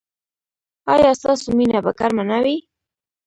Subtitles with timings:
[0.93, 2.57] ایا ستاسو مینه به ګرمه نه وي؟